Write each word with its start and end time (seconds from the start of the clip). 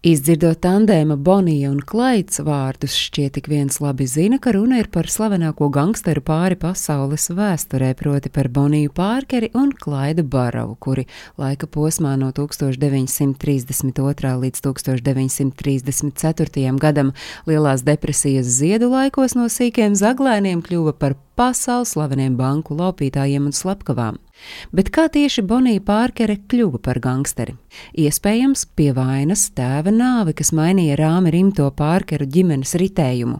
Izdzirdot 0.00 0.62
tandēma 0.64 1.12
Bonija 1.20 1.68
un 1.68 1.82
Klaids 1.84 2.40
vārdus, 2.40 2.94
šķiet 2.96 3.34
tik 3.36 3.50
viens 3.52 3.82
labi 3.84 4.06
zina, 4.08 4.38
ka 4.40 4.54
runa 4.56 4.78
ir 4.80 4.86
par 4.88 5.04
slavenāko 5.12 5.66
gangsteru 5.68 6.22
pāri 6.24 6.56
pasaules 6.56 7.28
vēsturē, 7.36 7.90
proti 7.98 8.32
par 8.32 8.48
Boniju 8.48 8.94
Pārkeri 8.96 9.50
un 9.52 9.74
Klaidu 9.76 10.24
Barovu, 10.24 10.78
kuri 10.80 11.04
laika 11.36 11.68
posmā 11.68 12.14
no 12.16 12.32
1932. 12.32 14.32
līdz 14.46 14.64
1934. 14.64 16.72
gadam 16.80 17.12
Lielās 17.44 17.84
depresijas 17.84 18.48
ziedu 18.56 18.88
laikos 18.94 19.36
no 19.36 19.52
sīkiem 19.52 19.92
zaglēniem 20.00 20.64
kļuva 20.64 20.96
par 20.96 21.12
pasaules 21.36 21.92
slaveniem 21.92 22.40
banku 22.40 22.72
laupītājiem 22.80 23.52
un 23.52 23.52
slepkavām. 23.52 24.16
Bet 24.72 24.90
kā 24.94 25.08
tieši 25.12 25.42
Bonija 25.46 25.82
Pārkere 25.84 26.36
kļuva 26.50 26.80
par 26.82 27.00
gangsteri? 27.02 27.56
Iespējams, 27.98 28.64
pie 28.74 28.90
vainas 28.94 29.44
tēva 29.54 29.92
nāve, 29.94 30.34
kas 30.36 30.50
mainīja 30.56 30.96
rāmi 30.98 31.30
rimto 31.34 31.68
Pārkeru 31.76 32.26
ģimenes 32.26 32.74
ritējumu. 32.80 33.38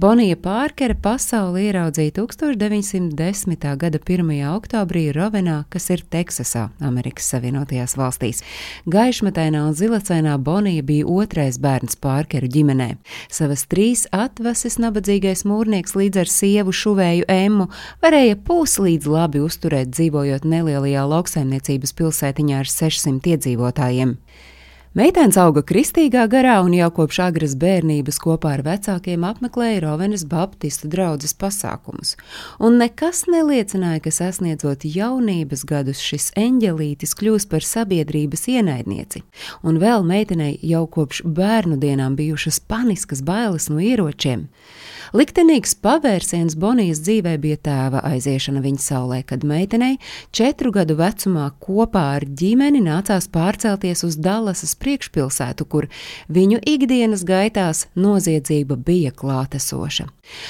Bonija 0.00 0.36
Pārkere 0.40 0.94
pasauli 0.94 1.66
ieraudzīja 1.68 2.14
1910. 2.20 3.66
gada 3.80 3.98
1. 3.98 4.30
oktobrī 4.52 5.08
Rovenā, 5.14 5.64
kas 5.72 5.88
ir 5.94 6.04
Teksasā, 6.10 6.68
Amerikas 6.84 7.30
Savienotajās 7.32 7.96
valstīs. 7.98 8.42
Gaišmetainā 8.90 9.64
un 9.68 9.74
zilacainā 9.78 10.36
Bonija 10.38 10.84
bija 10.86 11.08
otrais 11.10 11.58
bērns 11.62 11.98
Pārkeru 12.02 12.50
ģimenē. 12.50 12.90
Savas 13.32 13.66
trīs 13.70 14.06
atvases 14.14 14.78
nabadzīgais 14.82 15.44
mūrnieks 15.48 15.96
līdz 15.98 16.22
ar 16.24 16.30
sievu 16.30 16.74
šuvēju 16.74 17.26
Emmu 17.30 17.68
varēja 18.04 18.38
puslīdz 18.46 19.10
labi 19.10 19.42
uzturēt 19.44 19.94
dzīvojot 19.94 20.33
nelielajā 20.42 21.04
lauksaimniecības 21.06 21.94
pilsētiņā 21.94 22.58
ar 22.64 22.72
600 22.72 23.36
iedzīvotājiem. 23.36 24.18
Meitenes 24.94 25.34
auga 25.42 25.58
kristīgā 25.66 26.28
garā 26.30 26.60
un 26.62 26.70
jau 26.76 26.86
kopš 26.94 27.16
agras 27.24 27.56
bērnības 27.58 28.20
kopā 28.22 28.52
ar 28.54 28.60
vecākiem 28.62 29.24
apmeklēja 29.26 29.80
Rovenas 29.82 30.22
Baptistu 30.30 30.86
draugas 30.92 31.34
pasākumus. 31.34 32.12
Un 32.62 32.78
nekas 32.78 33.24
neliecināja, 33.26 34.04
ka 34.04 34.12
sasniedzot 34.14 34.86
jaunības 34.86 35.66
gadus, 35.66 35.98
šis 35.98 36.28
eņģelītis 36.38 37.16
kļūs 37.18 37.48
par 37.50 37.66
sabiedrības 37.66 38.46
ienaidnieci. 38.54 39.24
Un 39.66 39.82
vēl 39.82 40.06
meitenei 40.06 40.60
jau 40.62 40.84
kopš 40.86 41.24
bērnu 41.26 41.80
dienām 41.82 42.14
bijušas 42.14 42.62
paniskas 42.62 43.26
bailes 43.26 43.66
no 43.74 43.82
ieročiem. 43.82 44.46
Liktenīgs 45.12 45.74
pavērsiens 45.84 46.54
Bonijas 46.56 47.02
dzīvē 47.04 47.34
bija 47.42 47.58
tēva 47.68 48.00
aiziešana 48.08 48.62
viņa 48.64 48.80
saulē, 48.80 49.20
kad 49.28 49.44
meitenei 49.44 49.98
četru 50.32 50.72
gadu 50.72 50.96
vecumā 50.96 51.50
kopā 51.60 52.04
ar 52.16 52.24
ģimeni 52.24 52.80
nācās 52.86 53.28
pārcelties 53.28 54.04
uz 54.06 54.16
Dallasas 54.16 54.72
priekšpilsētu, 54.80 55.66
kur 55.68 55.88
viņu 56.32 56.62
ikdienas 56.64 57.26
gaitās 57.28 57.86
noziedzība 57.94 58.78
bija 58.80 59.12
klātesoša. 59.12 60.08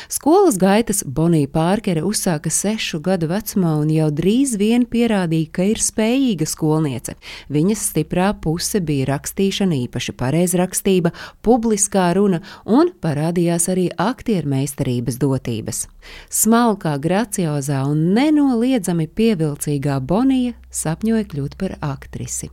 Skolas 0.09 0.59
gaitas 0.61 1.03
Bonija 1.07 1.49
Pārkere 1.51 2.05
uzsāka 2.07 2.51
sešu 2.53 3.01
gadu 3.03 3.27
vecumā 3.33 3.75
un 3.81 3.91
jau 3.91 4.07
drīz 4.15 4.55
vien 4.61 4.87
pierādīja, 4.87 5.51
ka 5.51 5.67
ir 5.73 5.83
spējīga 5.83 6.47
skolniece. 6.47 7.17
Viņas 7.51 7.83
stiprā 7.91 8.31
puse 8.39 8.79
bija 8.85 9.09
rakstīšana, 9.11 9.81
īpaši 9.89 10.15
pareizrakstība, 10.21 11.11
publiskā 11.43 12.13
runa 12.15 12.43
un 12.65 12.93
parādījās 13.03 13.67
arī 13.73 13.89
aktieru 13.99 14.44
meistarības 14.49 15.19
dotības. 15.23 15.87
Smalkā, 16.33 16.97
graciozā 17.03 17.85
un 17.89 18.13
nenoliedzami 18.17 19.09
pievilcīgā 19.09 20.01
Bonija 20.05 20.55
sapņoja 20.75 21.25
kļūt 21.31 21.55
par 21.59 21.77
aktrisi. 21.85 22.51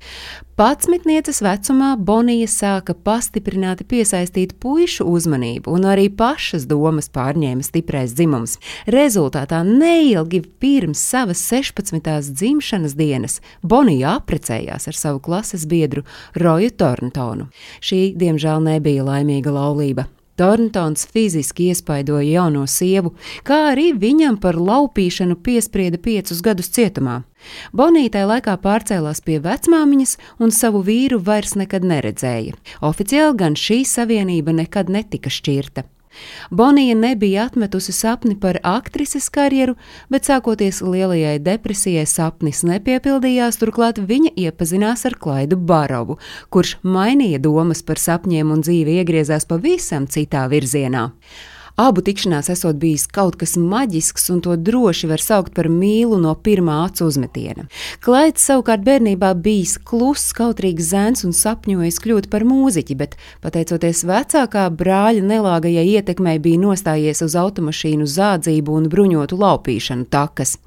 Patsmitnieces 0.60 1.42
vecumā 1.42 1.96
Bonija 1.98 2.50
sāka 2.52 2.94
pastiprināti 2.94 3.86
piesaistīt 3.90 4.54
puišu 4.62 5.08
uzmanību, 5.10 5.74
un 5.74 5.88
arī 5.90 6.08
pašas 6.14 6.68
domas 6.70 7.10
pārņēma 7.14 7.66
stiprais 7.66 8.14
dzimums. 8.18 8.60
Rezultātā 8.86 9.64
neilgi 9.66 10.44
pirms 10.62 11.02
savas 11.02 11.42
16. 11.50 12.32
dzimšanas 12.38 12.96
dienas 13.00 13.40
Bonija 13.64 14.18
apprecējās 14.20 14.88
ar 14.92 15.02
savu 15.02 15.24
klases 15.26 15.66
biedru 15.66 16.06
Roju 16.38 16.76
Torntonu. 16.78 17.50
Šī, 17.82 18.12
diemžēl, 18.18 18.62
nebija 18.70 19.08
laimīga 19.08 19.54
laulība. 19.58 20.10
Torntons 20.40 21.06
fiziski 21.12 21.70
iespaidoja 21.72 22.26
jauno 22.28 22.64
sievu, 22.68 23.14
kā 23.48 23.60
arī 23.74 23.92
viņam 23.94 24.40
par 24.42 24.58
laupīšanu 24.58 25.38
piesprieda 25.44 26.00
piecus 26.02 26.42
gadus 26.46 26.72
cietumā. 26.74 27.22
Bonītai 27.76 28.24
laikā 28.30 28.56
pārcēlās 28.64 29.24
pie 29.26 29.40
vecmāmiņas 29.44 30.18
un 30.40 30.54
savu 30.56 30.84
vīru 30.88 31.22
vairs 31.22 31.58
nekad 31.60 31.86
neredzēja. 31.88 32.58
Oficiāli 32.82 33.38
gan 33.38 33.58
šī 33.60 33.82
savienība 33.88 34.56
nekad 34.64 34.90
netika 34.94 35.30
šķirta. 35.34 35.88
Bonija 36.50 36.96
nebija 36.96 37.46
atmetusi 37.46 37.92
sapni 37.96 38.36
par 38.40 38.60
aktrises 38.64 39.30
karjeru, 39.30 39.76
bet 40.10 40.28
sākoties 40.28 40.82
lielajai 40.86 41.38
depresijai 41.44 42.06
sapnis 42.10 42.64
nepiepildījās, 42.68 43.60
turklāt 43.62 44.02
viņa 44.02 44.36
iepazinās 44.48 45.06
ar 45.10 45.16
Klaidu 45.22 45.58
Barovu, 45.58 46.20
kurš 46.50 46.78
mainīja 46.84 47.40
domas 47.40 47.84
par 47.84 48.02
sapņiem 48.02 48.52
un 48.52 48.62
dzīve 48.66 49.00
iegriezās 49.02 49.48
pavisam 49.50 50.08
citā 50.12 50.48
virzienā. 50.52 51.10
Abu 51.76 52.02
tikšanās 52.04 52.50
esot 52.52 52.76
bijis 52.82 53.08
kaut 53.08 53.38
kas 53.40 53.56
maģisks, 53.58 54.28
un 54.34 54.42
to 54.44 54.56
droši 54.60 55.08
var 55.12 55.24
saukt 55.24 55.54
par 55.56 55.70
mīlu 55.72 56.20
no 56.22 56.34
pirmā 56.36 56.82
acu 56.88 57.08
uzmetiena. 57.08 57.68
Klaids 58.04 58.44
savukārt 58.48 58.84
bērnībā 58.86 59.32
bijis 59.44 59.78
kluss, 59.78 60.34
kautrīgs 60.38 60.92
zēns 60.92 61.26
un 61.28 61.36
sapņojis 61.36 62.02
kļūt 62.04 62.30
par 62.34 62.46
mūziķi, 62.48 62.98
bet, 63.00 63.16
pateicoties 63.44 64.04
vecākā 64.10 64.68
brāļa 64.78 65.24
nelāgajai 65.26 65.88
ietekmei, 65.96 66.38
bija 66.44 66.62
nostājies 66.62 67.24
uz 67.26 67.38
automašīnu 67.40 68.10
zādzību 68.10 68.78
un 68.78 68.90
bruņotu 68.92 69.40
laupīšanu 69.40 70.10
takas. 70.12 70.58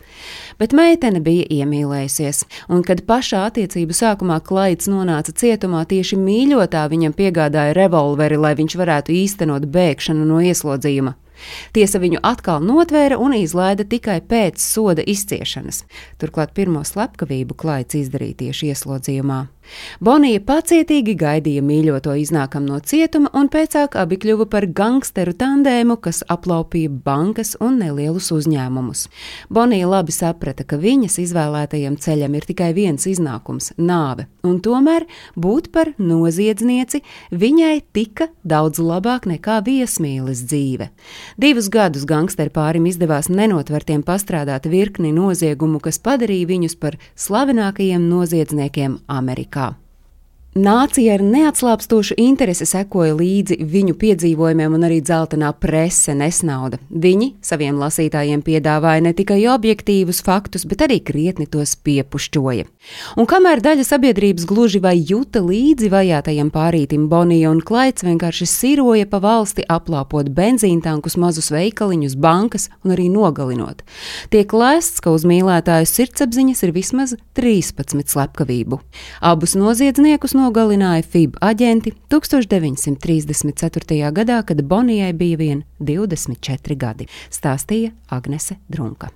Bet 0.60 0.72
meitene 0.76 1.18
bija 1.24 1.46
iemīlējusies, 1.50 2.44
un 2.70 2.84
kad 2.86 3.02
pašā 3.08 3.44
attiecību 3.48 3.96
sākumā 3.96 4.38
Klaids 4.46 4.86
nonāca 4.90 5.34
cietumā, 5.34 5.82
tieši 5.90 6.18
mīļotā 6.20 6.84
viņam 6.92 7.16
piegādāja 7.18 7.74
revolveri, 7.76 8.38
lai 8.38 8.54
viņš 8.58 8.76
varētu 8.78 9.14
īstenot 9.18 9.66
bēgšanu 9.74 10.26
no 10.28 10.38
ieslodzījuma. 10.44 10.93
Tiesa 11.74 11.98
viņu 11.98 12.20
atkal 12.22 12.62
notvēra 12.62 13.18
un 13.18 13.34
izlaida 13.34 13.84
tikai 13.84 14.20
pēc 14.22 14.62
soda 14.62 15.02
izciešanas. 15.02 15.82
Turklāt 16.22 16.54
pirmo 16.54 16.84
slepkavību 16.86 17.56
Klaids 17.58 17.98
izdarīja 17.98 18.44
tieši 18.44 18.70
ieslodzījumā. 18.72 19.40
Bonija 20.04 20.40
pacietīgi 20.44 21.14
gaidīja 21.18 21.62
mīļoto 21.64 22.14
iznākam 22.20 22.66
no 22.68 22.80
cietuma, 22.80 23.30
un 23.34 23.48
pēcāk 23.52 23.96
abi 24.00 24.18
kļuva 24.20 24.46
par 24.50 24.66
gangsteru 24.66 25.34
tandēmu, 25.38 25.96
kas 26.02 26.22
aplaupīja 26.30 26.92
bankas 27.04 27.54
un 27.64 27.78
nelielus 27.82 28.30
uzņēmumus. 28.34 29.06
Bonija 29.48 29.88
labi 29.90 30.14
saprata, 30.14 30.66
ka 30.66 30.78
viņas 30.80 31.18
izvēlētajam 31.24 31.96
ceļam 32.00 32.36
ir 32.36 32.48
tikai 32.50 32.72
viens 32.76 33.06
iznākums- 33.06 33.72
nāve, 33.90 34.26
un 34.42 34.60
tomēr 34.60 35.06
būt 35.36 35.70
par 35.72 35.94
noziedznieci 35.98 37.02
viņai 37.32 37.82
tika 37.92 38.28
daudz 38.44 38.78
labāk 38.78 39.26
nekā 39.30 39.62
viesmīles 39.64 40.44
dzīve. 40.44 40.90
Divus 41.38 41.68
gadus 41.68 42.04
gangsteru 42.04 42.50
pārim 42.50 42.86
izdevās 42.86 43.28
nenotvertiem 43.28 44.02
pastrādāt 44.02 44.68
virkni 44.68 45.12
noziegumu, 45.12 45.80
kas 45.80 45.98
padarīja 45.98 46.46
viņus 46.46 46.78
par 46.78 46.98
slavenākajiem 47.16 48.08
noziedzniekiem 48.08 48.98
Amerikā. 49.08 49.53
kā 49.54 49.72
Nācija 50.54 51.16
ar 51.16 51.22
neatslāpstošu 51.26 52.14
interesi 52.22 52.62
sekoja 52.62 53.16
līdzi 53.18 53.56
viņu 53.66 53.96
piedzīvojumiem, 53.98 54.76
un 54.76 54.84
arī 54.86 55.00
dzeltenā 55.02 55.48
prese 55.58 56.12
nesnauda. 56.14 56.78
Viņi 56.94 57.32
saviem 57.42 57.80
lasītājiem 57.82 58.38
piedāvāja 58.46 59.02
ne 59.02 59.10
tikai 59.18 59.40
objektīvus 59.50 60.22
faktus, 60.22 60.62
bet 60.70 60.84
arī 60.86 61.00
krietni 61.02 61.48
tos 61.50 61.72
piepušķoja. 61.82 62.68
Un 63.18 63.26
kamēr 63.26 63.64
daļa 63.64 63.86
sabiedrības 63.88 64.46
gluži 64.46 64.78
vai 64.84 64.92
juta 65.00 65.42
līdzi 65.42 65.90
vajātajam 65.90 66.52
pārītim, 66.54 67.08
Bonija 67.10 67.50
un 67.50 67.58
Klaids 67.58 68.06
vienkārši 68.06 68.46
siroja 68.46 69.10
pa 69.10 69.18
valsti, 69.26 69.66
aplāpot 69.66 70.30
benzīntankus, 70.38 71.18
mazus 71.18 71.50
veikaliņus, 71.50 72.14
bankas 72.14 72.68
un 72.86 72.94
arī 72.94 73.08
nogalinot. 73.10 73.82
Tiek 74.30 74.54
lēsts, 74.54 75.02
ka 75.02 75.10
uz 75.18 75.26
mīlētāju 75.26 75.90
sirdsapziņas 75.96 76.62
ir 76.62 76.76
vismaz 76.78 77.18
13 77.34 78.06
slepkavību. 78.14 78.78
Abus 79.18 79.58
noziedzniekus 79.58 80.38
no 80.38 80.43
nogalināja 80.44 81.04
FIB 81.06 81.38
aģenti 81.44 81.94
1934. 82.12 84.12
gadā, 84.14 84.40
kad 84.46 84.62
Bonijai 84.68 85.12
bija 85.16 85.40
vien 85.40 85.66
24 85.80 86.78
gadi, 86.78 87.08
stāstīja 87.32 87.94
Agnese 88.12 88.60
Drunka. 88.68 89.14